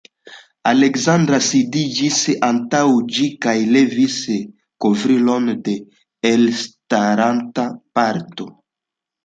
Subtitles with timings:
[0.69, 2.81] Aleksandra sidiĝis antaŭ
[3.17, 4.17] ĝi kaj levis
[4.87, 5.79] kovrilon de
[6.33, 8.53] elstaranta parto.